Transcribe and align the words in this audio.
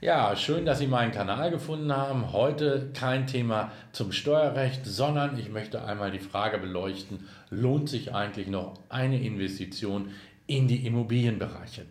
Ja, 0.00 0.36
schön, 0.36 0.64
dass 0.64 0.78
Sie 0.78 0.86
meinen 0.86 1.10
Kanal 1.10 1.50
gefunden 1.50 1.92
haben. 1.92 2.32
Heute 2.32 2.90
kein 2.94 3.26
Thema 3.26 3.72
zum 3.90 4.12
Steuerrecht, 4.12 4.86
sondern 4.86 5.36
ich 5.36 5.48
möchte 5.48 5.84
einmal 5.84 6.12
die 6.12 6.20
Frage 6.20 6.58
beleuchten, 6.58 7.26
lohnt 7.50 7.88
sich 7.88 8.14
eigentlich 8.14 8.46
noch 8.46 8.74
eine 8.88 9.20
Investition 9.20 10.12
in 10.46 10.68
die 10.68 10.86
Immobilienbereiche? 10.86 11.84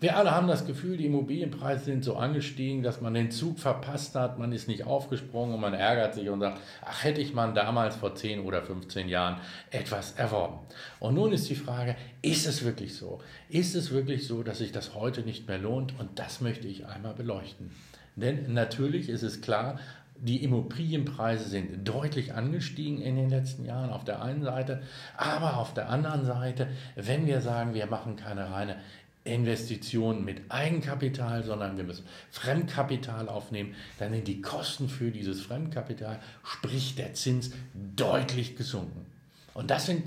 Wir 0.00 0.16
alle 0.16 0.30
haben 0.30 0.48
das 0.48 0.66
Gefühl, 0.66 0.96
die 0.96 1.04
Immobilienpreise 1.04 1.84
sind 1.84 2.04
so 2.04 2.16
angestiegen, 2.16 2.82
dass 2.82 3.02
man 3.02 3.12
den 3.12 3.30
Zug 3.30 3.58
verpasst 3.58 4.14
hat, 4.14 4.38
man 4.38 4.50
ist 4.50 4.66
nicht 4.66 4.86
aufgesprungen 4.86 5.54
und 5.54 5.60
man 5.60 5.74
ärgert 5.74 6.14
sich 6.14 6.30
und 6.30 6.40
sagt, 6.40 6.58
ach 6.82 7.04
hätte 7.04 7.20
ich 7.20 7.34
man 7.34 7.54
damals 7.54 7.96
vor 7.96 8.14
10 8.14 8.40
oder 8.40 8.62
15 8.62 9.10
Jahren 9.10 9.38
etwas 9.70 10.12
erworben. 10.12 10.58
Und 11.00 11.16
nun 11.16 11.32
ist 11.32 11.50
die 11.50 11.54
Frage, 11.54 11.96
ist 12.22 12.46
es 12.46 12.64
wirklich 12.64 12.96
so? 12.96 13.20
Ist 13.50 13.74
es 13.74 13.90
wirklich 13.90 14.26
so, 14.26 14.42
dass 14.42 14.58
sich 14.58 14.72
das 14.72 14.94
heute 14.94 15.20
nicht 15.20 15.46
mehr 15.48 15.58
lohnt? 15.58 15.92
Und 16.00 16.18
das 16.18 16.40
möchte 16.40 16.66
ich 16.66 16.86
einmal 16.86 17.12
beleuchten. 17.12 17.70
Denn 18.16 18.54
natürlich 18.54 19.10
ist 19.10 19.22
es 19.22 19.42
klar, 19.42 19.78
die 20.16 20.42
Immobilienpreise 20.42 21.48
sind 21.48 21.86
deutlich 21.86 22.32
angestiegen 22.32 23.02
in 23.02 23.16
den 23.16 23.28
letzten 23.28 23.66
Jahren 23.66 23.90
auf 23.90 24.04
der 24.04 24.22
einen 24.22 24.42
Seite, 24.42 24.82
aber 25.16 25.58
auf 25.58 25.74
der 25.74 25.90
anderen 25.90 26.24
Seite, 26.24 26.68
wenn 26.94 27.26
wir 27.26 27.40
sagen, 27.42 27.74
wir 27.74 27.86
machen 27.86 28.16
keine 28.16 28.50
reine 28.50 28.76
Investitionen 29.24 30.24
mit 30.24 30.42
Eigenkapital, 30.48 31.44
sondern 31.44 31.76
wir 31.76 31.84
müssen 31.84 32.06
Fremdkapital 32.30 33.28
aufnehmen, 33.28 33.74
dann 33.98 34.12
sind 34.12 34.26
die 34.26 34.40
Kosten 34.40 34.88
für 34.88 35.10
dieses 35.10 35.42
Fremdkapital, 35.42 36.18
sprich 36.42 36.94
der 36.94 37.14
Zins, 37.14 37.52
deutlich 37.74 38.56
gesunken. 38.56 39.06
Und 39.52 39.70
das 39.70 39.86
sind 39.86 40.06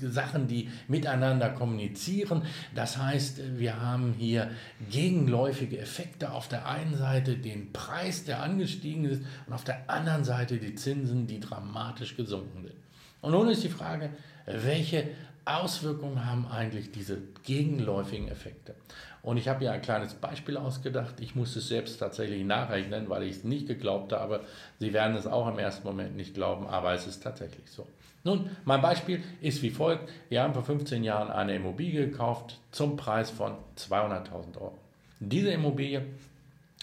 Sachen, 0.00 0.48
die 0.48 0.70
miteinander 0.88 1.50
kommunizieren. 1.50 2.42
Das 2.74 2.96
heißt, 2.96 3.58
wir 3.58 3.80
haben 3.80 4.14
hier 4.18 4.50
gegenläufige 4.90 5.78
Effekte. 5.78 6.32
Auf 6.32 6.48
der 6.48 6.66
einen 6.66 6.96
Seite 6.96 7.36
den 7.36 7.72
Preis, 7.72 8.24
der 8.24 8.42
angestiegen 8.42 9.04
ist, 9.04 9.22
und 9.46 9.52
auf 9.52 9.64
der 9.64 9.88
anderen 9.88 10.24
Seite 10.24 10.56
die 10.56 10.74
Zinsen, 10.74 11.26
die 11.26 11.40
dramatisch 11.40 12.16
gesunken 12.16 12.62
sind. 12.64 12.76
Und 13.20 13.32
nun 13.32 13.48
ist 13.48 13.62
die 13.62 13.68
Frage, 13.68 14.10
welche 14.46 15.10
Auswirkungen 15.56 16.26
haben 16.26 16.46
eigentlich 16.46 16.92
diese 16.92 17.18
gegenläufigen 17.44 18.28
Effekte? 18.28 18.74
Und 19.22 19.36
ich 19.36 19.48
habe 19.48 19.60
hier 19.60 19.72
ein 19.72 19.82
kleines 19.82 20.14
Beispiel 20.14 20.56
ausgedacht. 20.56 21.20
Ich 21.20 21.34
muss 21.34 21.54
es 21.56 21.68
selbst 21.68 21.98
tatsächlich 21.98 22.44
nachrechnen, 22.44 23.08
weil 23.08 23.24
ich 23.24 23.36
es 23.36 23.44
nicht 23.44 23.66
geglaubt 23.66 24.12
habe. 24.12 24.40
Sie 24.78 24.92
werden 24.92 25.16
es 25.16 25.26
auch 25.26 25.48
im 25.48 25.58
ersten 25.58 25.86
Moment 25.86 26.16
nicht 26.16 26.34
glauben, 26.34 26.66
aber 26.66 26.94
es 26.94 27.06
ist 27.06 27.22
tatsächlich 27.22 27.70
so. 27.70 27.86
Nun, 28.22 28.50
mein 28.64 28.82
Beispiel 28.82 29.22
ist 29.40 29.62
wie 29.62 29.70
folgt. 29.70 30.10
Wir 30.28 30.42
haben 30.42 30.54
vor 30.54 30.64
15 30.64 31.04
Jahren 31.04 31.30
eine 31.30 31.54
Immobilie 31.56 32.06
gekauft 32.08 32.58
zum 32.70 32.96
Preis 32.96 33.30
von 33.30 33.54
200.000 33.76 34.56
Euro. 34.56 34.78
Diese 35.20 35.50
Immobilie 35.50 36.04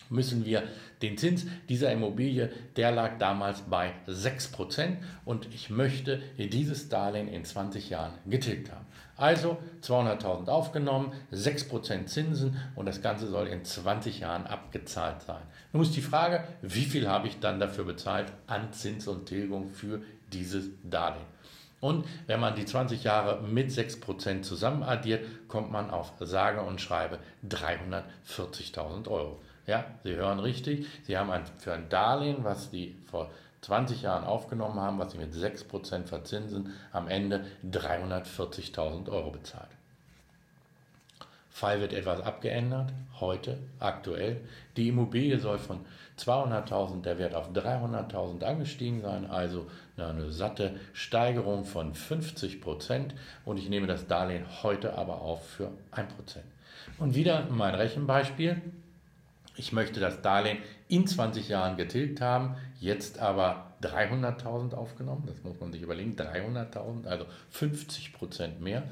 müssen 0.09 0.45
wir 0.45 0.63
den 1.01 1.17
Zins 1.17 1.45
dieser 1.69 1.91
Immobilie, 1.91 2.49
der 2.75 2.91
lag 2.91 3.17
damals 3.19 3.61
bei 3.61 3.93
6% 4.07 4.97
und 5.25 5.47
ich 5.53 5.69
möchte 5.69 6.21
dieses 6.37 6.89
Darlehen 6.89 7.27
in 7.27 7.45
20 7.45 7.89
Jahren 7.89 8.13
getilgt 8.25 8.71
haben. 8.71 8.85
Also 9.15 9.57
200.000 9.81 10.47
aufgenommen, 10.47 11.11
6% 11.31 12.05
Zinsen 12.05 12.57
und 12.75 12.85
das 12.85 13.01
Ganze 13.01 13.27
soll 13.27 13.47
in 13.47 13.65
20 13.65 14.19
Jahren 14.19 14.45
abgezahlt 14.45 15.21
sein. 15.23 15.41
Nun 15.73 15.83
ist 15.83 15.95
die 15.95 16.01
Frage, 16.01 16.43
wie 16.61 16.85
viel 16.85 17.07
habe 17.07 17.27
ich 17.27 17.39
dann 17.39 17.59
dafür 17.59 17.83
bezahlt 17.83 18.31
an 18.45 18.71
Zins 18.73 19.07
und 19.07 19.25
Tilgung 19.25 19.69
für 19.69 20.01
dieses 20.31 20.69
Darlehen? 20.83 21.25
Und 21.79 22.05
wenn 22.25 22.39
man 22.39 22.55
die 22.55 22.65
20 22.65 23.03
Jahre 23.03 23.41
mit 23.43 23.69
6% 23.69 24.41
zusammen 24.41 24.81
addiert, 24.81 25.47
kommt 25.47 25.71
man 25.71 25.91
auf 25.91 26.13
sage 26.19 26.61
und 26.61 26.81
schreibe 26.81 27.19
340.000 27.47 29.07
Euro. 29.07 29.39
Ja, 29.67 29.85
Sie 30.03 30.15
hören 30.15 30.39
richtig. 30.39 30.87
Sie 31.03 31.17
haben 31.17 31.29
ein, 31.29 31.43
für 31.59 31.73
ein 31.73 31.89
Darlehen, 31.89 32.43
was 32.43 32.71
Sie 32.71 32.95
vor 33.11 33.29
20 33.61 34.01
Jahren 34.01 34.23
aufgenommen 34.23 34.79
haben, 34.79 34.97
was 34.97 35.11
Sie 35.11 35.17
mit 35.17 35.33
6% 35.33 36.05
verzinsen, 36.05 36.73
am 36.93 37.09
Ende 37.09 37.45
340.000 37.69 39.09
Euro 39.09 39.31
bezahlt. 39.31 39.67
Fall 41.49 41.81
wird 41.81 41.91
etwas 41.91 42.21
abgeändert, 42.21 42.93
heute, 43.19 43.57
aktuell. 43.79 44.41
Die 44.77 44.89
Immobilie 44.89 45.39
soll 45.39 45.57
von 45.57 45.79
200.000 46.19 47.01
der 47.01 47.17
Wert 47.17 47.33
auf 47.33 47.49
300.000 47.51 48.43
angestiegen 48.43 49.01
sein, 49.01 49.29
also 49.29 49.65
eine 49.97 50.31
satte 50.31 50.79
Steigerung 50.93 51.65
von 51.65 51.93
50% 51.93 53.09
Und 53.43 53.57
ich 53.57 53.69
nehme 53.69 53.87
das 53.87 54.05
Darlehen 54.05 54.45
heute 54.61 54.95
aber 54.95 55.21
auf 55.21 55.49
für 55.49 55.71
1% 55.91 56.05
Und 56.99 57.15
wieder 57.15 57.47
mein 57.49 57.73
Rechenbeispiel 57.73 58.61
ich 59.57 59.73
möchte 59.73 59.99
das 59.99 60.21
Darlehen 60.21 60.59
in 60.87 61.07
20 61.07 61.49
Jahren 61.49 61.77
getilgt 61.77 62.21
haben, 62.21 62.55
jetzt 62.79 63.19
aber 63.19 63.73
300.000 63.81 64.73
aufgenommen, 64.73 65.23
das 65.27 65.43
muss 65.43 65.59
man 65.59 65.71
sich 65.71 65.81
überlegen, 65.81 66.15
300.000, 66.15 67.05
also 67.07 67.25
50 67.49 68.13
Prozent 68.13 68.61
mehr, 68.61 68.83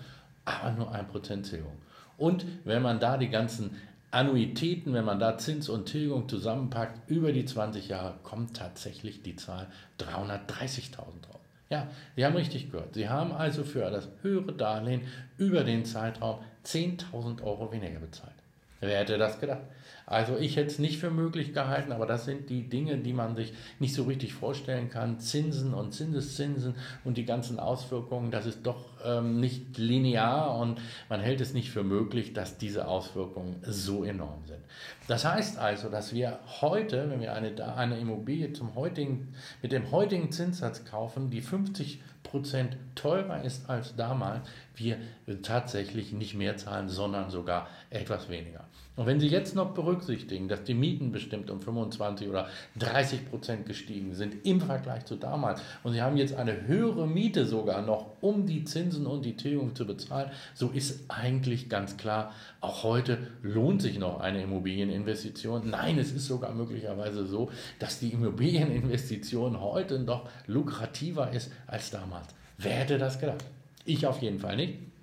aber 0.44 0.72
nur 0.72 0.92
1 0.92 1.08
Prozent 1.10 1.50
Tilgung. 1.50 1.78
Und 2.18 2.46
wenn 2.64 2.82
man 2.82 3.00
da 3.00 3.18
die 3.18 3.30
ganzen 3.30 3.78
Annuitäten, 4.12 4.94
wenn 4.94 5.06
man 5.06 5.20
da 5.20 5.38
Zins 5.38 5.68
und 5.68 5.88
Tilgung 5.88 6.30
zusammenpackt, 6.30 7.10
über 7.10 7.34
die 7.34 7.46
20 7.46 7.90
Jahre 7.90 8.16
kommt 8.24 8.56
tatsächlich 8.56 9.22
die 9.24 9.36
Zahl 9.36 9.68
330.000 10.00 10.92
drauf. 10.96 11.42
Ja, 11.70 11.88
Sie 12.16 12.26
haben 12.26 12.36
richtig 12.36 12.72
gehört. 12.72 12.94
Sie 12.94 13.10
haben 13.10 13.34
also 13.34 13.64
für 13.64 13.90
das 13.90 14.08
höhere 14.22 14.54
Darlehen 14.54 15.02
über 15.38 15.64
den 15.64 15.84
Zeitraum 15.84 16.40
10.000 16.64 17.44
Euro 17.44 17.72
weniger 17.72 18.00
bezahlt. 18.00 18.36
Wer 18.82 19.00
hätte 19.00 19.18
das 19.18 19.40
gedacht? 19.40 19.64
Also 20.08 20.38
ich 20.38 20.56
hätte 20.56 20.68
es 20.68 20.78
nicht 20.78 21.00
für 21.00 21.10
möglich 21.10 21.54
gehalten, 21.54 21.92
aber 21.92 22.06
das 22.06 22.26
sind 22.26 22.50
die 22.52 22.70
Dinge, 22.70 23.00
die 23.00 23.14
man 23.14 23.36
sich 23.36 23.54
nicht 23.80 23.96
so 23.96 24.04
richtig 24.04 24.34
vorstellen 24.34 24.90
kann. 24.90 25.20
Zinsen 25.20 25.74
und 25.74 25.94
Zinseszinsen 25.94 26.76
und 27.04 27.18
die 27.18 27.26
ganzen 27.26 27.60
Auswirkungen, 27.60 28.30
das 28.30 28.46
ist 28.46 28.66
doch 28.68 28.86
ähm, 29.04 29.40
nicht 29.40 29.80
linear 29.80 30.60
und 30.60 30.80
man 31.10 31.22
hält 31.22 31.42
es 31.42 31.54
nicht 31.54 31.72
für 31.72 31.84
möglich, 31.84 32.34
dass 32.34 32.60
diese 32.60 32.88
Auswirkungen 32.88 33.56
so 33.64 34.04
enorm 34.04 34.44
sind. 34.46 34.60
Das 35.08 35.26
heißt 35.26 35.58
also, 35.58 35.90
dass 35.90 36.14
wir 36.14 36.40
heute, 36.62 37.10
wenn 37.10 37.20
wir 37.20 37.34
eine, 37.34 37.76
eine 37.76 37.98
Immobilie 37.98 38.54
zum 38.54 38.76
heutigen, 38.76 39.34
mit 39.64 39.72
dem 39.72 39.90
heutigen 39.92 40.32
Zinssatz 40.32 40.86
kaufen, 40.86 41.32
die 41.32 41.42
50 41.42 42.00
Prozent 42.22 42.78
teurer 42.96 43.44
ist 43.44 43.70
als 43.70 43.96
damals, 43.96 44.48
wir 44.76 44.98
tatsächlich 45.42 46.12
nicht 46.12 46.36
mehr 46.36 46.58
zahlen, 46.58 46.90
sondern 46.90 47.30
sogar 47.30 47.70
etwas 47.90 48.30
weniger. 48.30 48.65
Und 48.96 49.08
wenn 49.08 49.20
Sie 49.20 49.28
jetzt 49.28 49.56
noch 49.56 49.74
berücksichtigen, 49.74 50.48
dass 50.48 50.64
die 50.64 50.74
Mieten 50.74 51.12
bestimmt 51.12 51.50
um 51.50 51.60
25 51.60 52.30
oder 52.30 52.48
30 52.80 53.30
Prozent 53.30 53.66
gestiegen 53.66 54.14
sind 54.14 54.46
im 54.46 54.62
Vergleich 54.62 55.06
zu 55.06 55.18
damals 55.18 55.62
und 55.84 55.94
Sie 55.94 56.02
haben 56.02 56.16
jetzt 56.16 56.36
eine 56.36 56.66
höhere 56.66 57.06
Miete 57.06 57.46
sogar 57.46 57.82
noch, 57.82 58.12
um 58.22 58.46
die 58.46 58.64
Zinsen 58.64 59.06
und 59.06 59.26
die 59.26 59.36
Tilgung 59.36 59.76
zu 59.76 59.86
bezahlen, 59.86 60.32
so 60.54 60.70
ist 60.70 61.10
eigentlich 61.10 61.68
ganz 61.68 61.98
klar, 61.98 62.34
auch 62.62 62.84
heute 62.84 63.18
lohnt 63.42 63.82
sich 63.82 64.00
noch 64.00 64.22
eine 64.22 64.44
Immobilieninvestition. 64.44 65.70
Nein, 65.70 65.98
es 66.00 66.14
ist 66.14 66.28
sogar 66.28 66.54
möglicherweise 66.54 67.26
so, 67.26 67.52
dass 67.80 68.00
die 68.00 68.14
Immobilieninvestition 68.14 69.60
heute 69.60 70.00
noch 70.00 70.30
lukrativer 70.48 71.32
ist 71.32 71.52
als 71.68 71.92
damals. 71.92 72.28
Wer 72.58 72.74
hätte 72.74 72.98
das 72.98 73.20
gedacht? 73.20 73.44
Ich 73.84 74.08
auf 74.08 74.22
jeden 74.22 74.40
Fall 74.40 74.56
nicht. 74.56 74.95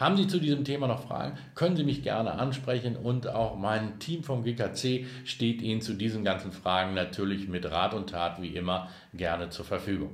Haben 0.00 0.16
Sie 0.16 0.26
zu 0.26 0.40
diesem 0.40 0.64
Thema 0.64 0.86
noch 0.86 1.06
Fragen, 1.06 1.36
können 1.54 1.76
Sie 1.76 1.84
mich 1.84 2.02
gerne 2.02 2.32
ansprechen 2.32 2.96
und 2.96 3.28
auch 3.28 3.58
mein 3.58 3.98
Team 3.98 4.24
vom 4.24 4.42
GKC 4.42 5.04
steht 5.26 5.60
Ihnen 5.60 5.82
zu 5.82 5.92
diesen 5.92 6.24
ganzen 6.24 6.52
Fragen 6.52 6.94
natürlich 6.94 7.48
mit 7.48 7.70
Rat 7.70 7.92
und 7.92 8.08
Tat 8.08 8.40
wie 8.40 8.56
immer 8.56 8.88
gerne 9.12 9.50
zur 9.50 9.66
Verfügung. 9.66 10.12